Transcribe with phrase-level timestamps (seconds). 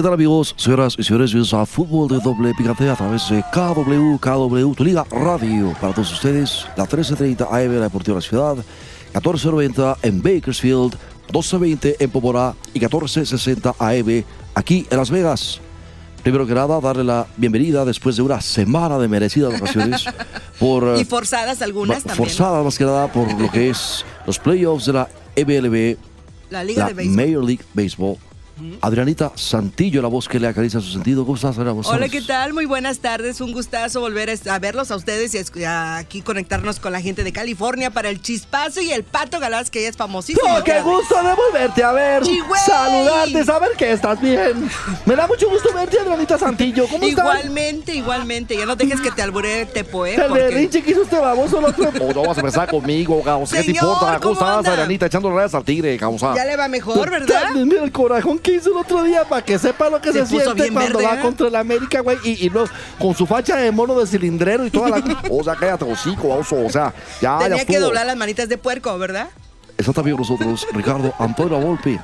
[0.00, 1.30] ¿Qué tal amigos, señoras y señores?
[1.30, 5.74] Bienvenidos a Fútbol de Doble Picante a través de KW, KW, tu liga radio.
[5.78, 8.54] Para todos ustedes, la 1330 AM la Deportiva de la Ciudad,
[9.12, 15.60] 1490 en Bakersfield, 1220 en Pomorá y 1460 AM aquí en Las Vegas.
[16.22, 20.06] Primero que nada, darle la bienvenida después de una semana de merecidas vacaciones.
[20.58, 22.26] por, Y eh, forzadas algunas también.
[22.26, 25.98] Forzadas más que nada por lo que es los playoffs de la MLB,
[26.48, 27.04] La Liga la de.
[27.04, 28.16] Major League Baseball.
[28.82, 31.24] Adrianita Santillo, la voz que le acaricia su sentido.
[31.24, 31.80] ¿Cómo estás, Adriana?
[31.84, 32.08] Hola.
[32.08, 32.52] ¿qué tal?
[32.52, 33.40] Muy buenas tardes.
[33.40, 37.32] Un gustazo volver a verlos a ustedes y a aquí conectarnos con la gente de
[37.32, 40.46] California para el chispazo y el pato galás que ya es famosísimo.
[40.48, 42.22] ¡Oh, qué gusto de volverte a ver!
[42.22, 42.60] Chihuey.
[42.66, 44.68] Saludarte, saber que estás bien.
[45.06, 46.86] Me da mucho gusto verte, Adrianita Santillo.
[46.88, 47.24] ¿Cómo estás?
[47.24, 48.56] Igualmente, igualmente.
[48.56, 50.16] Ya no dejes que te alburee el tepo, ¿eh?
[50.16, 51.90] El berrinche que hizo este baboso otro.
[52.00, 53.50] Oh, no vas a empezar conmigo, Gauss.
[53.50, 54.18] ¿Qué te importa?
[54.20, 54.72] ¿Cómo ¿cómo estás?
[54.72, 55.06] Adrianita?
[55.06, 56.20] Echando rayas al tigre, Gauss.
[56.20, 57.50] Ya le va mejor, ¿verdad?
[57.54, 60.70] Mira el corajón que hizo el otro día para que sepa lo que Se siente
[60.72, 61.22] cuando verde, va ¿eh?
[61.22, 62.18] contra el América, güey.
[62.24, 62.64] Y, y no,
[62.98, 65.22] con su facha de mono de cilindrero y toda la.
[65.30, 66.52] O sea, cállate, hocico, Gauss.
[66.52, 67.86] O sea, ya, ya Tenía que estuvo.
[67.86, 69.28] doblar las manitas de puerco, ¿verdad?
[69.78, 71.98] Está también nosotros Ricardo Antonio Volpe.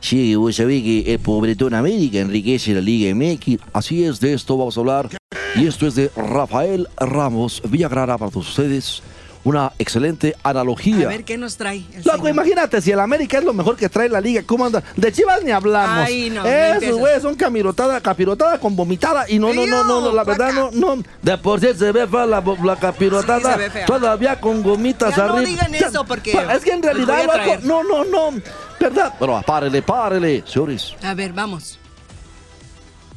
[0.00, 3.58] Sí, vos sabés que el pobretón América enriquece la Liga MX.
[3.72, 5.08] Así es, de esto vamos a hablar.
[5.54, 9.02] Y esto es de Rafael Ramos Villagrana para todos ustedes.
[9.44, 11.06] Una excelente analogía.
[11.06, 11.78] A ver qué nos trae.
[11.94, 12.30] el Loco, señor?
[12.30, 14.82] imagínate, si el América es lo mejor que trae la liga, ¿cómo anda?
[14.96, 16.06] De Chivas ni hablamos.
[16.06, 19.28] Ay, no, Esos güeyes son capirotada, capirotada con vomitada.
[19.28, 21.02] Y no, no, no, no, no, la verdad no, no.
[21.22, 23.40] De por sí se ve fea la, la capirotada.
[23.40, 23.86] Sí, se ve fea.
[23.86, 25.48] Todavía con gomitas Ya no arriba.
[25.50, 28.40] digan eso, porque Es que en realidad, loco, no, no, no.
[28.78, 29.14] ¿Verdad?
[29.18, 30.94] Bueno, párele, párele, señores.
[31.02, 31.80] A ver, vamos.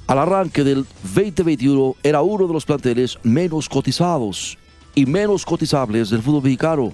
[0.08, 4.58] Al arranque del 2021 era uno de los planteles menos cotizados
[4.96, 6.94] y menos cotizables del fútbol mexicano.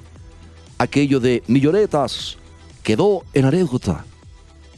[0.78, 2.38] Aquello de millonetas
[2.84, 4.04] quedó en anécdota.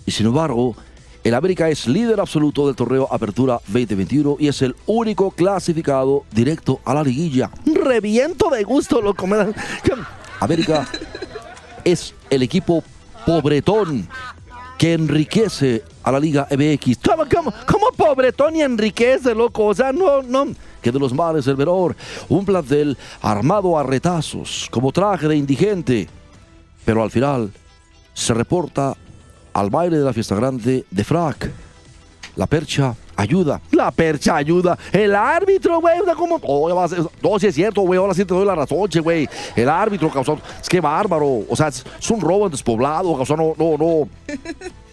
[0.05, 0.75] Y sin embargo,
[1.23, 6.81] el América es líder absoluto del torneo Apertura 2021 y es el único clasificado directo
[6.83, 7.49] a la liguilla.
[7.65, 9.25] Reviento de gusto, loco.
[10.41, 10.85] América
[11.85, 12.83] es el equipo
[13.25, 14.09] pobretón
[14.77, 16.97] que enriquece a la Liga MX.
[16.97, 19.67] ¿Cómo, cómo, cómo pobretón y enriquece, loco?
[19.67, 20.47] O sea, no, no.
[20.83, 21.95] Que de los mares el menor,
[22.29, 26.07] un plantel armado a retazos, como traje de indigente,
[26.85, 27.51] pero al final
[28.13, 28.95] se reporta
[29.53, 31.49] al baile de la fiesta grande de Frac.
[32.35, 33.61] La percha ayuda.
[33.71, 34.77] La percha ayuda.
[34.91, 35.99] El árbitro, güey.
[35.99, 36.39] o sea, ¿Cómo?
[36.43, 36.87] Oh,
[37.21, 39.29] no, sí es cierto, güey, ahora sí te doy la razón, che, güey.
[39.55, 43.37] El árbitro, causó, es que bárbaro, o sea, es, es un robo en despoblado, causó,
[43.37, 44.09] no, no, no.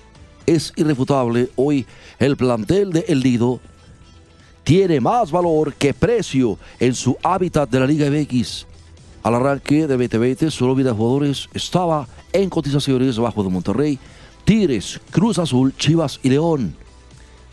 [0.47, 1.87] Es irrefutable, hoy
[2.19, 3.61] el plantel de El Lido
[4.70, 8.66] tiene más valor que precio en su hábitat de la Liga MX.
[9.25, 13.98] Al arranque de 2020, solo vida de jugadores estaba en cotizaciones bajo de Monterrey,
[14.44, 16.76] Tigres, Cruz Azul, Chivas y León.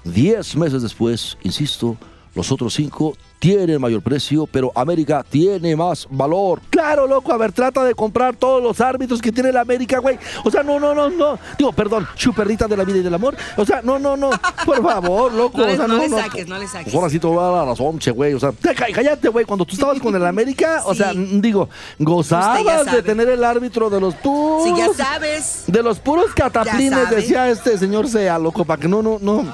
[0.04, 1.98] Diez meses después, insisto,
[2.36, 6.60] los otros cinco tienen mayor precio, pero América tiene más valor.
[6.72, 10.18] Claro, loco, a ver, trata de comprar todos los árbitros que tiene la América, güey.
[10.44, 11.38] O sea, no, no, no, no.
[11.58, 13.36] Digo, perdón, chuperrita de la vida y del amor.
[13.56, 14.32] O sea, no, no, no.
[14.66, 15.58] Por favor, loco.
[15.60, 16.18] No, o le, sea, no no, le no.
[16.18, 16.94] saques, no le saques.
[16.96, 18.34] Ahora sí te voy a dar la razón, che, güey.
[18.34, 19.46] O sea, Te- cá- Cállate, güey.
[19.46, 21.04] Cuando tú estabas con el América, o Sí.
[21.04, 21.70] sea, digo,
[22.00, 24.64] gozabas de tener el árbitro de los puros.
[24.64, 25.64] Si ya sabes.
[25.68, 29.46] De los puros cataplines, decía este señor Sea, loco, para que no, no, no.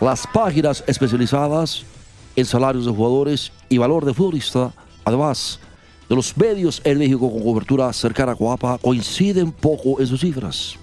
[0.00, 1.84] las páginas especializadas
[2.38, 4.72] en salarios de jugadores y valor de futbolista,
[5.04, 5.58] además
[6.08, 10.76] de los medios en México con cobertura cercana a Coapa, coinciden poco en sus cifras.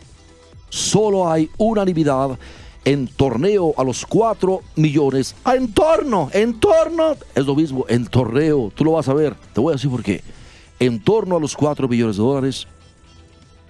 [0.70, 2.38] Solo hay unanimidad
[2.84, 5.34] en torneo a los 4 millones.
[5.46, 7.16] Ah, En torno, en torno.
[7.34, 10.04] Es lo mismo, en torneo, tú lo vas a ver, te voy a decir por
[10.04, 10.22] qué.
[10.78, 12.68] En torno a los 4 millones de dólares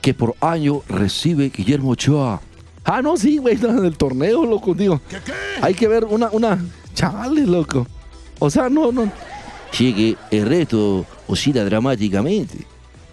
[0.02, 2.42] que por año recibe Guillermo Ochoa.
[2.84, 5.00] Ah, no, sí, güey, no, del torneo, loco, digo.
[5.62, 6.66] Hay que ver una, una.
[6.96, 7.86] Chale, loco.
[8.40, 9.12] O sea, no, no.
[9.78, 12.58] llegue el resto oscila dramáticamente.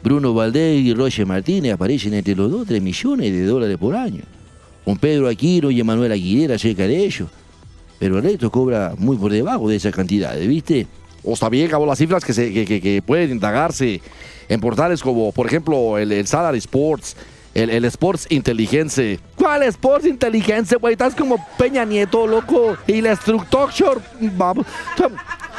[0.02, 4.23] Bruno Valdés y Roger Martínez aparecen entre los dos 3 millones de dólares por año.
[4.84, 7.29] Con Pedro Aquino y Emanuel Aguilera cerca de ellos.
[8.00, 10.88] Pero el resto cobra muy por debajo de esa cantidad, ¿viste?
[11.23, 14.00] O está bien, cabo, las cifras que, se, que, que- que pueden indagarse
[14.49, 17.17] en portales como, por ejemplo, el, el Salary Sports,
[17.54, 19.20] el, el Sports Intelligence.
[19.37, 20.93] ¿Cuál Sports Intelligence, güey?
[20.93, 22.76] Estás como Peña Nieto, loco.
[22.87, 24.00] Y la Structure.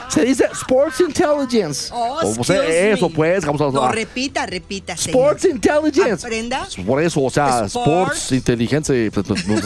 [0.10, 1.90] Se dice Sports Intelligence.
[1.92, 3.16] Oh, O sea, excuse eso, me.
[3.16, 4.96] pues, vamos a- No, repita, repita.
[4.96, 5.20] señor.
[5.38, 6.26] Sports Intelligence.
[6.26, 6.68] Aprenda.
[6.86, 7.76] Por eso, o sea, Sports.
[8.20, 9.12] Sports Intelligence.
[9.12, 9.44] pues, pues,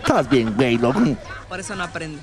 [0.00, 1.00] Estás bien, güey, loco.
[1.48, 2.18] Por eso no aprende.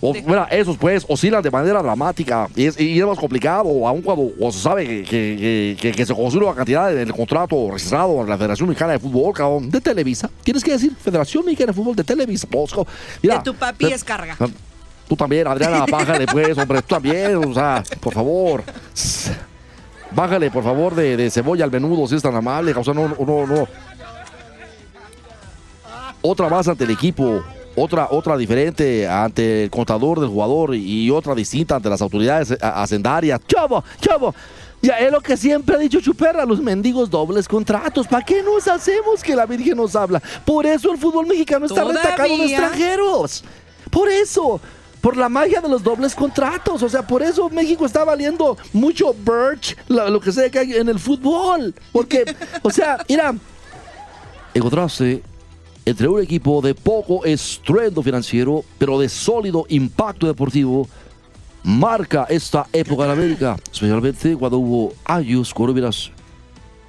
[0.00, 4.00] O, mira, esos pues oscilan de manera dramática y es, y es más complicado, aun
[4.00, 7.72] cuando o se sabe que, que- que- que se construye una cantidad en el contrato
[7.72, 9.68] registrado en la Federación Mexicana de Fútbol, cabrón.
[9.70, 10.30] De Televisa.
[10.44, 12.46] Tienes que decir Federación Mexicana de Fútbol de Televisa.
[12.48, 12.86] Bosco.
[13.22, 14.36] Mira, De tu papi eh, es carga.
[15.08, 18.62] Tú también, Adriana, bájale pues, hombre, tú también, o sea, por favor.
[20.12, 23.08] Bájale, por favor, de, de cebolla al menudo, si es tan amable, o sea, no,
[23.08, 23.66] no, no.
[26.22, 27.42] Otra más ante el equipo,
[27.80, 32.58] otra, otra diferente ante el contador del jugador y otra distinta ante las autoridades eh,
[32.60, 33.40] hacendarias.
[33.46, 34.34] Chavo, chavo.
[34.80, 38.06] Ya es lo que siempre ha dicho Chuperra, los mendigos dobles contratos.
[38.06, 40.22] ¿Para qué nos hacemos que la Virgen nos habla?
[40.44, 42.00] Por eso el fútbol mexicano está ¿Todavía?
[42.00, 43.44] retacado de extranjeros.
[43.90, 44.60] Por eso.
[45.00, 46.82] Por la magia de los dobles contratos.
[46.82, 50.72] O sea, por eso México está valiendo mucho Birch, lo, lo que sea que hay
[50.74, 51.74] en el fútbol.
[51.92, 52.24] Porque,
[52.62, 53.34] o sea, mira,
[54.54, 55.22] encontrarse
[55.88, 60.86] entre un equipo de poco estruendo financiero, pero de sólido impacto deportivo,
[61.62, 65.70] marca esta época en América, especialmente cuando hubo años con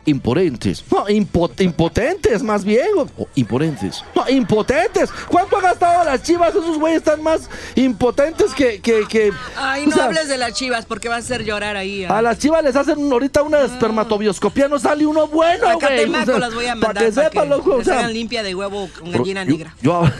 [0.09, 0.83] imponentes.
[0.91, 2.87] no, impo- impotentes más bien.
[2.97, 4.03] o- O imponentes.
[4.15, 5.09] No, impotentes.
[5.27, 6.49] ¿Cuánto ha gastado las chivas?
[6.49, 8.79] Esos güeyes están más impotentes que.
[8.81, 12.03] que, que- Ay, no sea, hables de las chivas porque va a hacer llorar ahí.
[12.05, 15.87] A las chivas les hacen ahorita una espermatobioscopía, no sale uno bueno, a güey.
[15.87, 17.75] Catemaco O sea, las voy a mandar Para que sepan, loco.
[17.75, 19.75] O sea, hagan limpia de huevo con gallina yo- negra.
[19.81, 20.03] yo-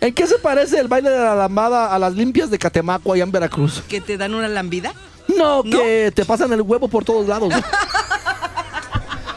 [0.00, 3.22] ¿En qué se parece el baile de la lambada a las limpias de Catemaco allá
[3.24, 3.82] en Veracruz?
[3.88, 4.92] ¿Que te dan una lambida?
[5.40, 7.52] No, que te pasan el huevo por todos lados.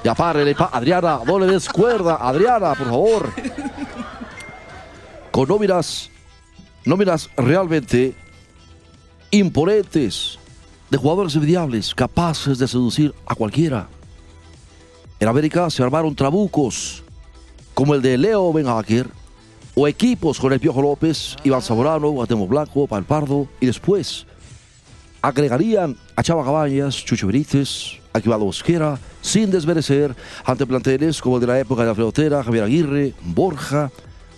[0.04, 3.32] Ya párele, pa- Adriana, no le des cuerda, Adriana, por favor.
[5.32, 6.10] Con nóminas,
[6.84, 8.14] nóminas realmente
[9.32, 10.38] imponentes,
[10.90, 13.88] de jugadores envidiables, capaces de seducir a cualquiera.
[15.22, 17.02] En América se armaron trabucos,
[17.74, 19.08] como el de Leo Benhacker,
[19.74, 24.28] o equipos con el Piojo López, Iván Zamorano, Guatemo Blanco, Palpardo, y después
[25.24, 30.14] agregarían a Chava Cabañas, Chucho Benítez, Aquivado Bosquera, sin desmerecer
[30.46, 33.90] ante planteles como el de la época de la Fleotera, Javier Aguirre, Borja,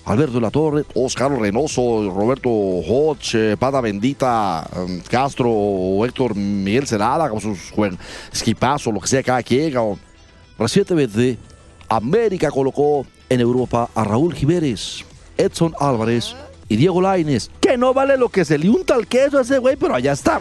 [0.05, 7.27] Alberto la Torre, Oscar Reynoso, Roberto Hodge, eh, Pada Bendita, eh, Castro Héctor Miguel Celada,
[7.31, 7.73] con sus
[8.31, 9.75] esquipazos, lo que sea cada quien.
[9.77, 9.97] o-
[10.59, 11.39] Recientemente,
[11.89, 15.03] América colocó en Europa a Raúl Jiménez,
[15.35, 16.35] Edson Álvarez
[16.69, 19.57] y Diego Lainez, que no vale lo que se le unta al queso a ese
[19.57, 20.39] güey, pero allá está.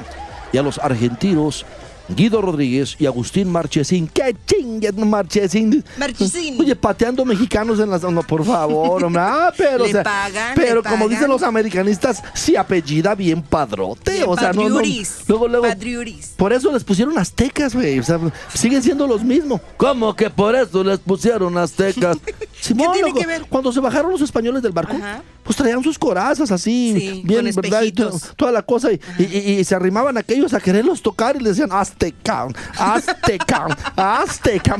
[0.55, 1.67] Y a los argentinos
[2.09, 4.06] Guido Rodríguez y Agustín Marchesín.
[4.06, 5.83] ¡Qué chingue, Marchesín!
[5.97, 6.61] Marchesín.
[6.61, 8.03] Oye, pateando mexicanos en las...
[8.03, 9.23] No, por favor, hombre.
[9.25, 9.79] Ah, pero...
[9.79, 14.13] Le o sea, pagan, Pero como dicen los americanistas, si apellida bien padrote.
[14.13, 15.67] Bien o sea, no, Luego, luego...
[15.67, 16.34] padriuris.
[16.37, 17.99] Por eso les pusieron aztecas, güey.
[17.99, 18.20] O sea,
[18.55, 19.61] siguen siendo los mismos.
[19.77, 22.17] ¿Cómo que por eso les pusieron aztecas?
[22.61, 23.46] Simón, tiene loco, que ver?
[23.49, 25.23] Cuando se bajaron los españoles del barco, Ajá.
[25.44, 27.82] Pues traían sus corazas así, Sí, bien, ¿verdad?
[27.82, 28.91] Y toda la cosa.
[28.91, 33.67] Y, y- y- y se arrimaban aquellos a quererlos tocar y les decían, azteca, azteca,
[33.94, 34.77] azteca.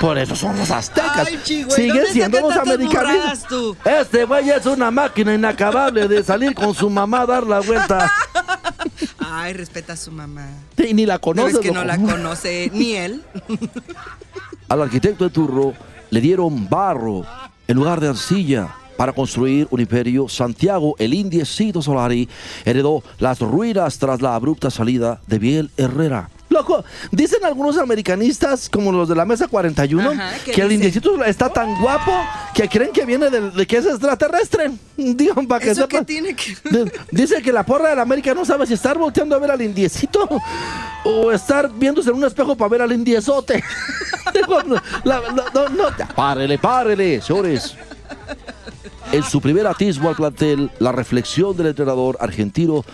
[0.00, 1.26] Por eso son los aztecas.
[1.26, 3.76] Ay, chigüey, Siguen ¿dónde siendo los tú?
[3.84, 8.10] Este güey es una máquina inacabable de salir con su mamá a dar la vuelta.
[9.18, 10.46] Ay, respeta a su mamá.
[10.76, 11.54] Y ni la No conoces.
[11.54, 13.22] es que no la conoce ni él.
[14.68, 15.74] Al arquitecto de turno
[16.10, 17.24] le dieron barro
[17.66, 20.28] en lugar de arcilla para construir un imperio.
[20.28, 22.28] Santiago, el indiecito Solari,
[22.64, 26.28] heredó las ruinas tras la abrupta salida de Biel Herrera.
[26.50, 31.22] Loco, dicen algunos americanistas, como los de la mesa 41, Ajá, ¿qué que el indiecito
[31.24, 32.10] está tan guapo
[32.54, 34.72] que creen que viene del- de, que es extraterrestre.
[34.96, 36.06] Digo, para que ¿Eso qué sepan.
[36.06, 36.56] tiene que
[37.12, 39.60] Dice que la porra de la América no sabe si estar volteando a ver al
[39.62, 40.26] indiecito
[41.04, 43.62] o estar viéndose en un espejo para ver al indiezote.
[45.04, 46.08] La- la- no, no, ya.
[46.08, 47.74] Párele, párele, señores.
[49.10, 52.84] En su primer atisbo al plantel, la reflexión del entrenador argentino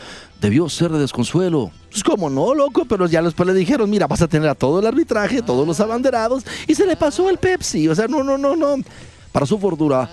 [0.40, 1.73] debió ser de desconsuelo.
[1.90, 4.78] Pues como no, loco, pero ya después le dijeron, mira, vas a tener a todo
[4.78, 7.88] el arbitraje, todos los abanderados, y se le pasó el Pepsi.
[7.88, 8.76] O sea, no, no, no, no.
[9.33, 10.09] Para su fortuna,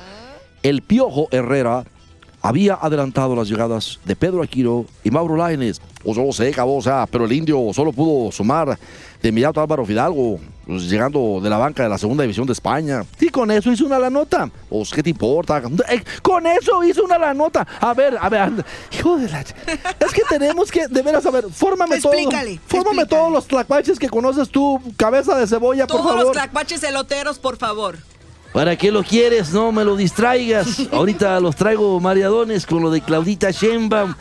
[0.63, 1.83] el Piojo Herrera
[2.41, 5.79] había adelantado las llegadas de Pedro Aquino y Mauro Lainez.
[6.03, 8.77] O solo sé, cabrón, o sea, pero el indio solo pudo sumar
[9.21, 12.53] de inmediato a Álvaro Fidalgo, pues, llegando de la banca de la segunda división de
[12.53, 13.03] España.
[13.19, 14.49] Y con eso hizo una la nota.
[14.69, 15.61] Pues, ¿qué te importa?
[15.89, 17.67] Eh, con eso hizo una la nota.
[17.79, 18.65] A ver, a ver, anda.
[18.91, 19.41] hijo de la...
[19.41, 22.13] Es que tenemos que, de veras, a ver, fórmame todo.
[22.13, 23.05] Explícale, Fórmame explícale.
[23.07, 26.33] todos los tlacuaches que conoces tú, cabeza de cebolla, por Todos los favor.
[26.33, 27.97] tlacuaches eloteros, por favor.
[28.53, 29.53] ¿Para qué lo quieres?
[29.53, 30.87] No me lo distraigas.
[30.91, 34.13] Ahorita los traigo mareadones con lo de Claudita Sheinbaum.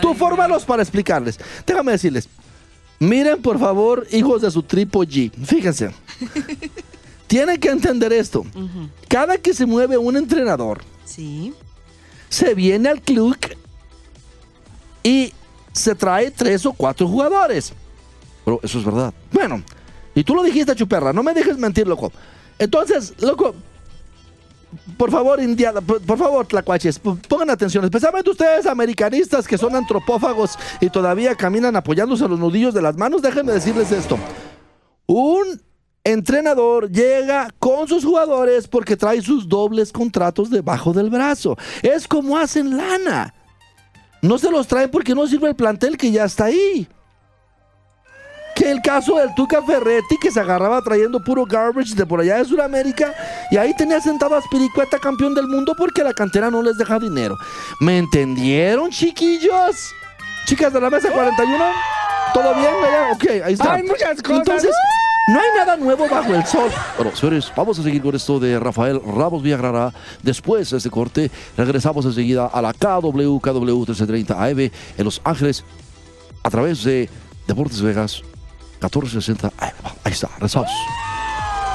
[0.00, 1.38] Tú fórmalos para explicarles.
[1.66, 2.28] Déjame decirles.
[2.98, 5.30] Miren, por favor, hijos de su tripo G.
[5.44, 5.90] Fíjense.
[7.26, 8.44] Tienen que entender esto.
[9.06, 11.52] Cada que se mueve un entrenador, Sí.
[12.30, 13.36] se viene al club
[15.02, 15.32] y
[15.72, 17.72] se trae tres o cuatro jugadores.
[18.46, 19.12] Pero eso es verdad.
[19.30, 19.62] Bueno,
[20.14, 22.10] y tú lo dijiste, Chuperra, no me dejes mentir, loco.
[22.58, 23.54] Entonces, loco,
[24.96, 30.58] por favor, Indiana, por, por favor, tlacuaches, pongan atención, especialmente ustedes americanistas que son antropófagos
[30.80, 34.18] y todavía caminan apoyándose a los nudillos de las manos, déjenme decirles esto.
[35.06, 35.60] Un
[36.04, 41.56] entrenador llega con sus jugadores porque trae sus dobles contratos debajo del brazo.
[41.82, 43.34] Es como hacen lana.
[44.20, 46.88] No se los traen porque no sirve el plantel que ya está ahí.
[48.58, 52.38] Que el caso del Tuca Ferretti que se agarraba trayendo puro garbage de por allá
[52.38, 53.14] de Sudamérica
[53.52, 56.98] y ahí tenía sentado a Spiricueta campeón del mundo porque la cantera no les deja
[56.98, 57.38] dinero.
[57.80, 59.94] ¿Me entendieron, chiquillos?
[60.46, 61.64] Chicas de la mesa 41,
[62.34, 62.72] ¿todo bien?
[63.12, 63.74] Ok, ahí está.
[63.74, 64.38] Hay muchas cosas.
[64.38, 64.74] Entonces,
[65.28, 66.68] no hay nada nuevo bajo el sol.
[66.96, 69.92] Bueno, señores, vamos a seguir con esto de Rafael Ramos Villagrara.
[70.24, 74.72] Después de este corte, regresamos enseguida a la KW, KW 1330 AM en
[75.04, 75.64] Los Ángeles
[76.42, 77.08] a través de
[77.46, 78.24] Deportes Vegas
[78.80, 79.72] 1460 AM.
[80.04, 80.70] Ahí está, rezamos.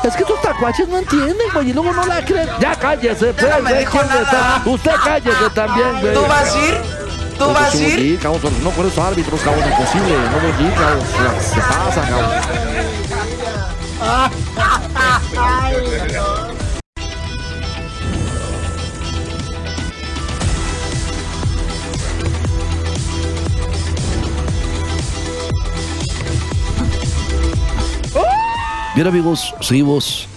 [0.03, 2.49] Es que estos tacuaches no entienden, güey, y luego no la creen.
[2.59, 4.61] Ya cállese, pues, no me dijo nada.
[4.65, 6.13] Usted cállese también, güey.
[6.13, 6.81] ¿Tú vas a ir?
[7.37, 7.99] ¿Tú vas a ir?
[7.99, 10.13] Sí, cabrón, pero no con esos árbitros, cabrón, imposible.
[10.29, 11.05] No voy a ir, cabrón.
[11.41, 12.31] Se, se pasa, cabrón.
[28.95, 30.27] Bien amigos, seguimos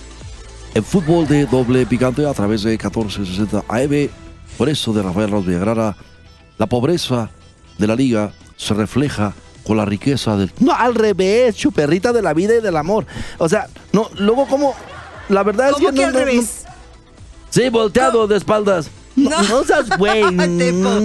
[0.75, 4.09] en fútbol de doble picante a través de 1460 AM.
[4.57, 5.97] Por eso de Rafael Ramos Villagrara,
[6.57, 7.29] la pobreza
[7.77, 9.35] de la liga se refleja
[9.67, 10.51] con la riqueza del...
[10.61, 13.05] No, al revés, chuperrita de la vida y del amor.
[13.39, 14.75] O sea, no, luego como...
[15.29, 15.95] La verdad es ¿Cómo que...
[15.95, 16.65] que no- al no- no- revés?
[17.51, 18.89] sí, volteado de espaldas.
[19.17, 19.43] No, No.
[19.43, 20.23] no seas güey.
[20.23, 21.01] No,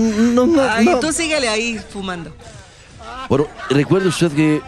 [0.46, 2.32] no, Ay, tú síguele ahí fumando.
[3.28, 4.62] Bueno, recuerde usted que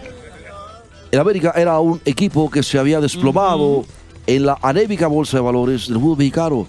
[1.13, 3.85] el América era un equipo que se había desplomado
[4.25, 6.65] en la anémica bolsa de valores del fútbol mexicano.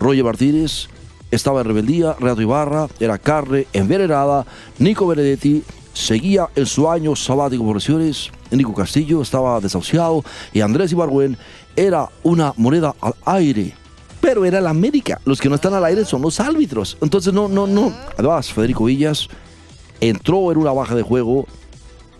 [0.00, 0.88] Roger Martínez
[1.30, 4.46] estaba en rebeldía, Renato Ibarra era carne envenenada,
[4.78, 10.92] Nico Benedetti seguía en su año sabático por lesiones, Nico Castillo estaba desahuciado y Andrés
[10.92, 11.36] Ibargüen
[11.76, 13.74] era una moneda al aire.
[14.22, 15.20] Pero era el América.
[15.26, 16.96] Los que no están al aire son los árbitros.
[17.02, 17.92] Entonces, no, no, no.
[18.16, 19.28] Además, Federico Villas
[20.00, 21.46] entró en una baja de juego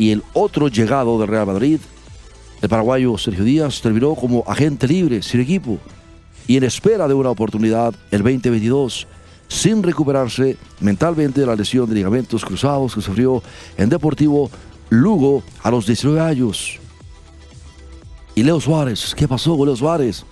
[0.02, 1.78] y el otro llegado del Real Madrid,
[2.60, 5.78] el paraguayo Sergio Díaz, terminó como agente libre, sin equipo,
[6.48, 9.06] y en espera de una oportunidad el 2022,
[9.46, 13.44] sin recuperarse mentalmente de la lesión de ligamentos cruzados que sufrió
[13.76, 14.50] en Deportivo
[14.90, 16.80] Lugo a los 19 años.
[18.34, 20.24] Y Leo Suárez, ¿qué pasó con Leo Suárez?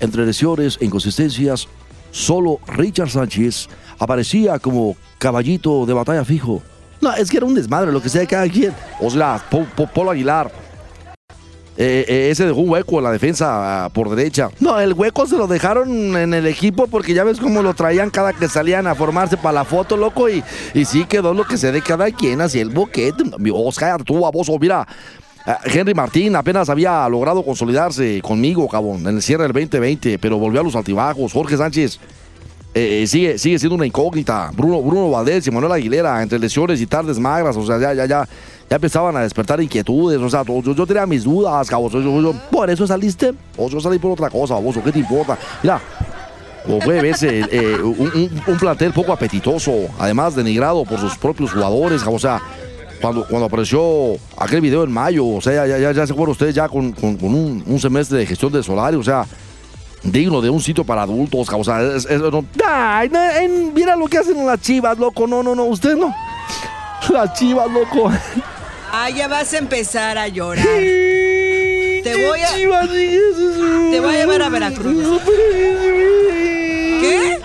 [0.00, 1.68] Entre lesiones e inconsistencias,
[2.10, 3.68] solo Richard Sánchez
[4.00, 6.64] aparecía como caballito de batalla fijo.
[7.02, 8.72] No, es que era un desmadre, lo que sea de cada quien.
[9.00, 10.50] O sea, Po- Po- Polo Aguilar.
[11.76, 14.50] Eh, eh, ese dejó un hueco en la defensa ah, por derecha.
[14.60, 18.10] No, el hueco se lo dejaron en el equipo porque ya ves cómo lo traían
[18.10, 20.28] cada que salían a formarse para la foto, loco.
[20.28, 20.44] Y,
[20.74, 23.24] y sí quedó lo que sé de cada quien, así el boquete.
[23.52, 24.86] Oscar, tú, baboso, mira.
[25.46, 30.36] ah, Henry Martín apenas había logrado consolidarse conmigo, cabrón, en el cierre del 2020, pero
[30.38, 31.32] volvió a los altibajos.
[31.32, 31.98] Jorge Sánchez
[32.74, 34.50] eh, eh, sigue, sigue siendo una incógnita.
[34.54, 38.06] Bruno, Bruno Valdés y Manuel Aguilera, entre lesiones y tardes magras, o sea, ya, ya,
[38.06, 38.26] ya,
[38.70, 40.18] ya empezaban a despertar inquietudes.
[40.20, 42.22] O sea, yo, yo tenía mis dudas, cabrón.
[42.22, 45.36] Yo- por eso saliste, o yo salí por otra cosa, baboso, ¿qué te importa?
[45.62, 45.80] Mira,
[46.64, 51.52] como puede verse, eh, un, un- un plantel poco apetitoso, además denigrado por sus propios
[51.52, 52.40] jugadores, o sea,
[53.00, 56.54] cuando, cuando apareció aquel video en mayo, o sea, ya, ya, ya se acuerdan ustedes
[56.54, 59.26] ya con, un semestre de gestión de Solari, o sea,
[60.02, 63.08] digno de un sitio para adultos, o sea, es- es- no- Ay,
[63.74, 66.14] mira lo que hacen las chivas, loco, no, no, no, usted no.
[67.10, 68.10] Las chivas, loco.
[68.92, 70.64] Ah, ya vas a empezar a llorar.
[70.64, 75.20] Te voy a- te voy a llevar a Veracruz.
[77.00, 77.38] ¿Qué?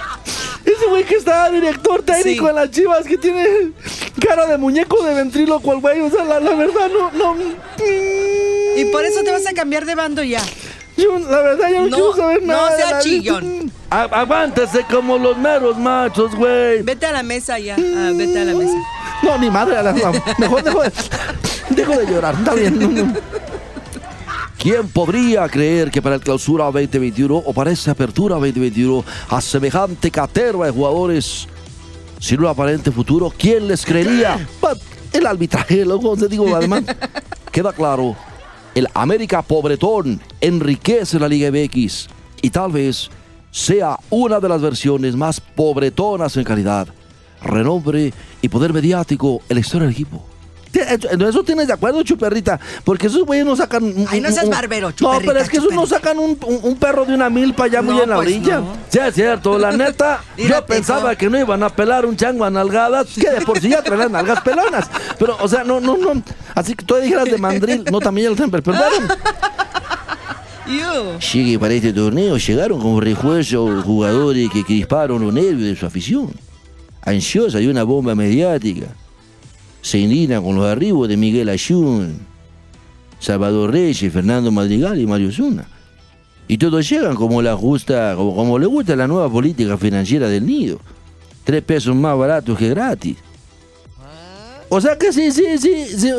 [0.66, 2.50] Ese güey que está director técnico Sí.
[2.50, 3.72] en las chivas que tiene
[4.20, 6.02] cara de muñeco de ventríloco el güey.
[6.02, 7.36] O sea, la, la verdad, no, no.
[8.76, 10.42] Y por eso te vas a cambiar de bando ya.
[10.98, 12.76] Yo, la verdad, yo no, No, quiero saber no nada.
[12.76, 13.72] de sea chillón.
[13.90, 16.82] A- aguántese como los meros machos, güey.
[16.82, 17.76] Vete a la mesa ya.
[17.76, 18.74] Ah, vete a la mesa.
[19.24, 19.94] No, ni madre, a la-
[20.38, 20.92] mejor dejo de,
[21.70, 22.36] dejo de llorar.
[22.36, 22.80] Está bien.
[22.80, 23.14] no, no.
[24.58, 30.10] ¿Quién podría creer que para el clausura 2021 o para esta apertura 2021 a semejante
[30.10, 31.48] caterva de jugadores
[32.20, 34.46] sin un aparente futuro, quién les creería?
[35.14, 36.84] El arbitraje, loco, te digo, además.
[37.52, 38.16] Queda claro,
[38.78, 42.08] el América pobretón enriquece la Liga MX
[42.44, 43.10] y tal vez
[43.50, 46.88] sea una de las versiones más pobretonas en calidad,
[47.42, 50.24] renombre y poder mediático la historia del equipo.
[50.74, 52.60] En eso tienes de acuerdo, chuperrita.
[52.84, 53.84] Porque esos güeyes no sacan.
[53.84, 56.60] un- Ay, no seas barbero, No, chuperrita, pero es que esos no sacan un, un-
[56.64, 58.60] un perro de una milpa ya muy No, en la pues orilla.
[58.60, 58.74] no.
[58.90, 61.18] Sí, es cierto, la neta, yo pensaba no.
[61.18, 64.00] que no iban a pelar un chango a nalgadas, Que de por sí ya traen
[64.00, 64.88] las nalgas pelonas.
[65.18, 66.22] Pero, o sea, no, no, no.
[66.56, 67.84] Así que tú dijeras de mandril.
[67.92, 68.48] No, también ya lo.
[71.22, 75.86] Sí que para este torneo llegaron como refuerzo jugadores que crisparon los nervios de su
[75.86, 76.32] afición.
[77.02, 78.88] Ansiosa y una bomba mediática.
[79.88, 82.20] Se indigna con los arribos de Miguel Ayun,
[83.20, 85.66] Salvador Reyes, Fernando Madrigal y Mario Zuna.
[86.46, 90.82] Y todos llegan como, la justa, como, le gusta la nueva política financiera del nido.
[91.46, 93.16] Tres pesos más baratos que gratis.
[94.68, 95.86] o sea que sí, sí, sí.
[95.86, 96.10] sí.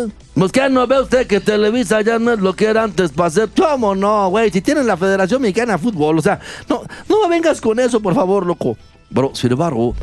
[0.51, 3.51] Que no ve usted que Televisa ya no es lo que era antes para hacer
[3.55, 4.51] ¿Cómo no, güey?
[4.51, 8.15] Si tienen la Federación Mexicana de Fútbol, o sea, no, no vengas con eso, por
[8.15, 8.79] favor, loco.
[9.15, 9.95] Pero, sin embargo,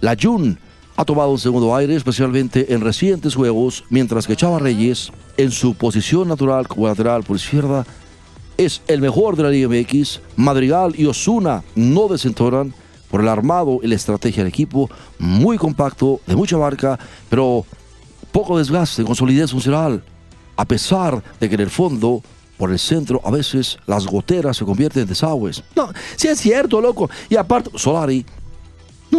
[0.00, 0.56] la Jun
[0.98, 5.74] ha tomado un segundo aire, especialmente en recientes juegos, mientras que Chava Reyes, en su
[5.74, 7.86] posición natural como lateral por izquierda,
[8.56, 10.20] es el mejor de la Liga MX.
[10.34, 12.74] Madrigal y Osuna no desentonan
[13.12, 14.90] por el armado y la estrategia del equipo,
[15.20, 16.98] muy compacto, de mucha marca,
[17.30, 17.64] pero
[18.32, 20.02] poco desgaste con solidez funcional,
[20.56, 22.24] a pesar de que en el fondo,
[22.56, 25.62] por el centro, a veces las goteras se convierten en desagües.
[25.76, 27.08] No, sí es cierto, loco.
[27.28, 28.26] Y aparte, Solari,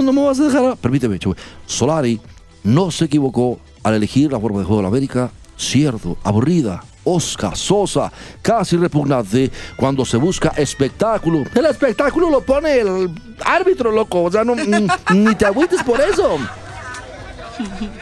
[0.02, 1.36] no, me vas a dejar, permíteme, Chuy.
[1.66, 2.20] Solari
[2.64, 7.56] no se equivocó al elegir la forma de juego de la América, cierto, aburrida, osca,
[7.56, 11.44] sosa, casi repugnante, cuando se busca espectáculo.
[11.54, 13.10] el espectáculo lo pone el
[13.44, 14.24] árbitro, loco.
[14.24, 16.38] O sea, no, mm, ni te agüites por eso.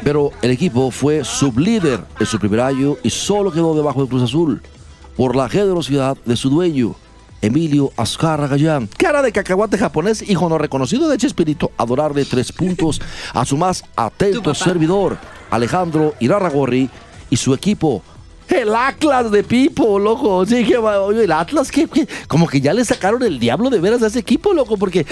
[0.04, 4.24] Pero el equipo fue sublíder en su primer año y solo quedó debajo del Cruz
[4.24, 4.62] Azul
[5.16, 6.96] por la generosidad de su dueño,
[7.42, 8.90] Emilio Azcarra Gallán.
[8.98, 11.72] Cara de cacahuate japonés, hijo no reconocido de Chespirito.
[11.78, 13.02] a donarle tres puntos
[13.34, 15.18] a su más atento servidor,
[15.52, 16.90] Alejandro Irarragorri,
[17.30, 18.02] y su equipo.
[18.48, 20.46] El Atlas de Pipo, loco.
[20.46, 23.70] Sí, que va- oye, el Atlas, que, que- como que ya le sacaron el diablo
[23.70, 25.06] de veras a ese equipo, loco, porque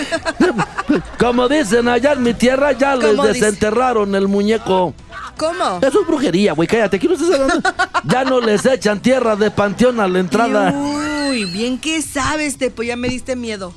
[1.19, 4.93] Como dicen allá en mi tierra, ya les desenterraron el muñeco.
[5.37, 5.79] ¿Cómo?
[5.81, 6.67] eso es brujería, güey.
[6.67, 7.69] Cállate, ¿qué no estás hablando?
[8.05, 10.71] Ya no les echan tierra de panteón a la entrada.
[10.71, 13.73] Uy, bien que sabes, Tepo, ya me diste miedo.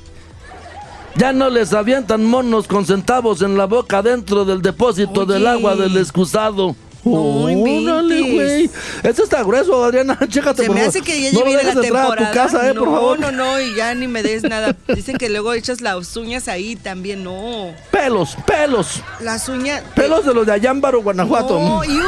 [1.15, 5.33] Ya no les avientan monos con centavos en la boca dentro del depósito Oye.
[5.33, 6.75] del agua del excusado.
[7.17, 8.69] Órale, güey.
[9.03, 10.17] Eso está grueso, Adriana.
[10.27, 10.89] Chécate, Se por me favor.
[10.89, 12.13] hace que ya no la temporada.
[12.13, 13.19] a tu casa, eh, no, por favor.
[13.19, 14.75] no, no, y ya ni me des nada.
[14.87, 17.73] Dicen que luego echas las uñas ahí también, no.
[17.91, 19.01] Pelos, pelos.
[19.19, 19.83] Las uñas.
[19.95, 21.59] Pelos de los de Ayámbaro, Guanajuato.
[21.59, 22.01] No, ¡Iu!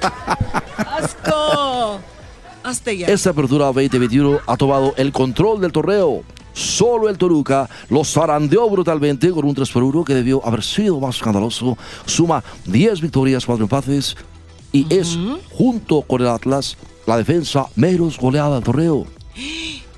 [0.76, 2.00] ¡Asco!
[2.62, 3.06] Hasta ya.
[3.06, 6.22] Esta apertura 2021 ha tomado el control del torneo.
[6.58, 10.98] Solo el Toluca los zarandeó brutalmente con un 3 por 1 que debió haber sido
[10.98, 11.78] más escandaloso.
[12.04, 14.16] Suma 10 victorias, 4 empates
[14.72, 15.16] y es,
[15.52, 19.06] junto con el Atlas, la defensa menos goleada del torneo.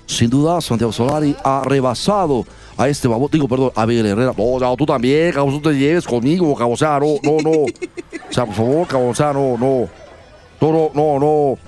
[0.05, 2.45] Sin duda, Santiago Solari ha rebasado
[2.77, 3.31] a este babón.
[3.33, 4.35] Digo, perdón, a Miguel Herrera.
[4.37, 6.75] No, no, tú también, cabrón, tú te lleves conmigo, cabrón.
[6.75, 7.63] O sea, no, no, no.
[7.63, 9.89] O sea, por favor, cabrón, o sea, no, no.
[10.61, 11.59] No, no, no, no.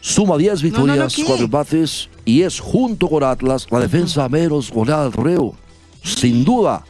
[0.00, 1.24] Suma 10 victorias, ¿qué?
[1.24, 5.54] 4 empates y es junto con Atlas la defensa menos goleada del torneo.
[6.04, 6.84] Sin duda,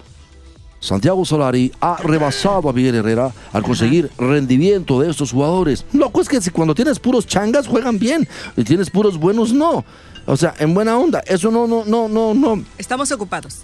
[0.80, 5.84] Santiago Solari ha rebasado a Miguel Herrera al conseguir rendimiento de estos jugadores.
[5.92, 8.26] Loco, es que si cuando tienes puros changas juegan bien.
[8.56, 9.84] Y tienes puros buenos, no.
[10.26, 11.22] O sea, en buena onda.
[11.24, 12.64] Eso no, no, no, no, no.
[12.76, 13.58] Estamos ocupados.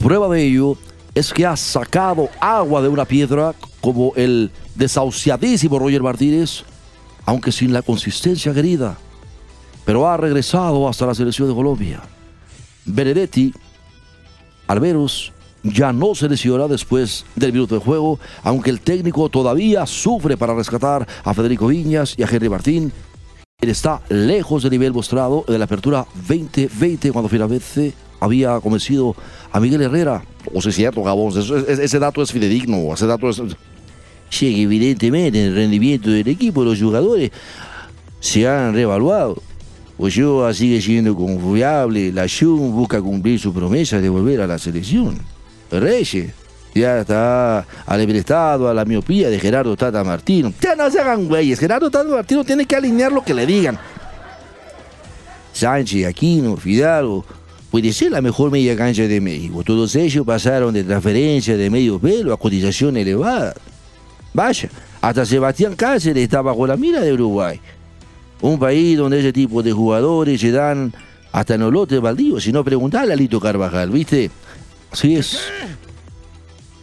[0.00, 0.76] Prueba de ello
[1.14, 6.64] es que ha sacado agua de una piedra como el desahuciadísimo Roger Martínez,
[7.24, 8.98] aunque sin la consistencia querida,
[9.88, 12.02] pero ha regresado hasta la selección de Colombia.
[12.84, 13.54] Benedetti,
[14.66, 20.36] Alveros, ya no se lesiona después del minuto de juego, aunque el técnico todavía sufre
[20.36, 22.92] para rescatar a Federico Viñas y a Henry Martín.
[23.62, 29.16] Él está lejos del nivel mostrado de la apertura 2020 cuando finalmente había convencido
[29.50, 30.22] a Miguel Herrera.
[30.52, 31.32] O sea, es cierto, Gabón,
[31.66, 33.40] ese dato es fidedigno, ese dato es...
[34.28, 37.30] Sí, evidentemente el rendimiento del equipo, los jugadores,
[38.20, 39.47] se han revaluado.
[39.98, 45.18] Ochoa sigue siendo confiable, la Jun busca cumplir su promesa de volver a la selección.
[45.70, 46.30] Reyes
[46.72, 50.52] ya está al a la miopía de Gerardo Tata Martino.
[50.60, 53.76] Ya no se hagan güeyes, Gerardo Tata Martino tiene que alinear lo que le digan.
[55.52, 57.24] Sánchez, Aquino, Fidalgo,
[57.68, 59.64] puede ser la mejor media cancha de México.
[59.64, 63.54] Todos ellos pasaron de transferencia de medio pelo a cotización elevada.
[64.32, 64.68] Vaya,
[65.00, 67.60] hasta Sebastián Cáceres está bajo la mira de Uruguay.
[68.40, 70.92] Un país donde ese tipo de jugadores se dan
[71.32, 74.30] hasta en los lotes baldíos, si no preguntarle a Lito Carvajal, ¿viste?
[74.90, 75.40] Así es.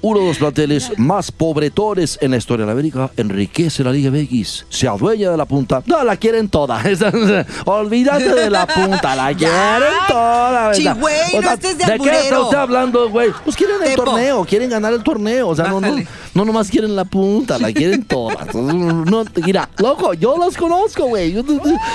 [0.01, 4.11] Uno de los planteles más pobretones en la historia de la América enriquece la Liga
[4.11, 4.67] MX.
[4.69, 5.81] Se adueña de la punta.
[5.87, 6.83] No, la quieren toda.
[7.65, 9.15] Olvídate de la punta.
[9.15, 10.67] La quieren toda.
[10.67, 10.93] ¿verdad?
[10.93, 13.31] Chigüey, no estés de ¿De qué está usted hablando, güey?
[13.43, 14.03] Pues quieren el Tepo.
[14.03, 14.45] torneo.
[14.45, 15.47] Quieren ganar el torneo.
[15.47, 15.81] O sea, no.
[16.35, 17.57] No nomás quieren la punta.
[17.57, 18.45] La quieren toda.
[18.53, 21.33] No, mira, loco, yo los conozco, güey.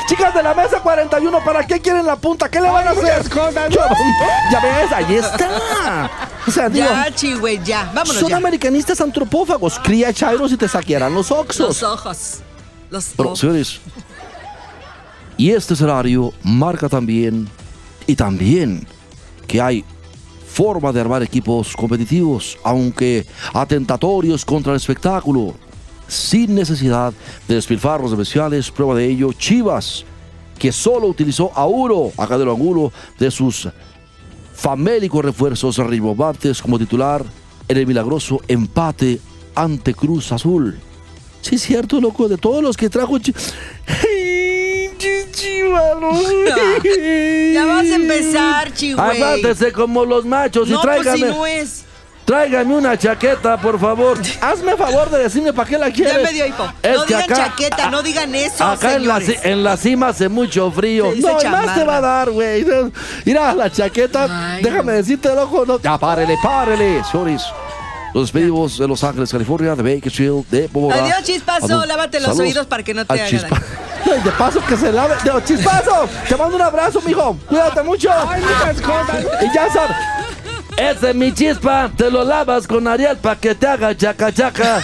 [0.09, 2.49] Chicas de la mesa 41, ¿para qué quieren la punta?
[2.49, 3.23] ¿Qué le van a hacer?
[3.29, 3.81] Yo-
[4.51, 6.11] ya ves, ahí está.
[6.47, 7.85] O sea, digo, Ya, chigüey, ya.
[7.95, 8.37] Vámonos son ya.
[8.39, 9.79] americanistas antropófagos.
[9.79, 11.67] Cría chairos y te saquearán los oxos.
[11.69, 12.39] Los ojos.
[12.91, 13.39] Los Pero, ojos.
[13.39, 13.79] señores,
[15.37, 17.47] y este escenario marca también,
[18.07, 18.87] y también,
[19.47, 19.85] que hay
[20.53, 25.55] forma de armar equipos competitivos, aunque atentatorios contra el espectáculo,
[26.09, 27.13] sin necesidad
[27.47, 28.71] de despilfarros especiales.
[28.71, 30.05] Prueba de ello, Chivas,
[30.59, 33.69] que solo utilizó a uno, a Cadero Angulo, de sus
[34.55, 37.25] famélicos refuerzos rimbombantes como titular
[37.69, 39.21] en el milagroso empate
[39.55, 40.79] ante Cruz Azul.
[41.41, 43.19] Sí, cierto, loco, de todos los que trajo.
[43.19, 43.33] Chi-
[43.87, 44.20] ¡Ay,
[47.55, 49.23] Ya vas a empezar, chigüey.
[49.23, 51.85] Aguántese como los machos y No, pues si tráigame, no es.
[52.25, 54.19] tráigame una chaqueta, por favor.
[54.41, 56.15] Hazme favor de decirme para qué la quieres.
[56.17, 56.65] Ya me dio hipo.
[56.83, 60.29] Es no digan acá- chaqueta, no digan eso, Acá en la, en la cima hace
[60.29, 61.13] mucho frío.
[61.17, 62.65] No, más te va a dar, güey.
[63.25, 64.99] Mira, la chaqueta, Ay, déjame no.
[64.99, 65.65] decirte, loco.
[65.67, 65.81] No.
[65.81, 67.43] Ya, párele, párele, señores.
[68.13, 71.05] Los despedimos de Los Ángeles, California, de Bakersfield, de Bogotá.
[71.05, 71.67] Adiós, chispazo.
[71.67, 71.87] Adiós.
[71.87, 73.90] Lávate los oídos para que no te al haga chispa- daño.
[74.05, 75.15] Ay, de paso que se lave.
[75.25, 77.37] De- chispazo, te mando un abrazo, mijo.
[77.49, 78.09] Cuídate mucho.
[79.41, 79.97] Y ya sabes.
[80.77, 84.81] Ese es mi chispa, te lo lavas con Ariel para que te haga chaca chaca.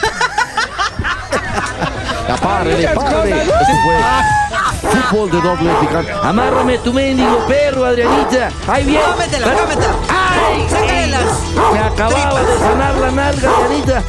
[2.29, 3.43] Ya párele, párele.
[3.43, 6.13] Esto fue fútbol de doble picante.
[6.23, 8.51] Amárrame tu mendigo perro, Adrianita.
[8.69, 9.05] Ahí viene.
[9.05, 9.95] Cómetela, cómetela.
[10.11, 10.67] ¡Ay!
[10.69, 12.47] Sácale las Me acababa tripas.
[12.47, 14.03] de sanar la nalga, Adrianita.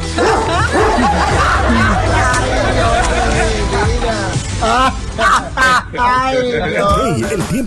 [5.92, 7.66] Hey, el tiempo.